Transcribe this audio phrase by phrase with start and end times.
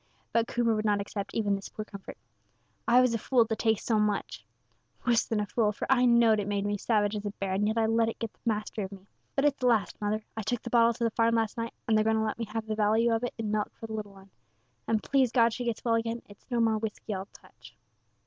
[0.33, 2.17] But Coomber would not accept even this poor comfort.
[2.87, 4.41] "I was a fool to take so much," he
[5.01, 5.05] said.
[5.07, 7.67] "Wus than a fool, for I knowed it made me savage as a bear; and
[7.67, 9.05] yet I let it get the mastery of me.
[9.35, 11.95] But it's the last, mother; I took the bottle to the farm last night, and
[11.95, 14.15] they're going to let me have the value of it in milk for the little
[14.15, 14.31] 'un,
[14.87, 17.75] and please God she gets well again, it's no more whisky I'll touch."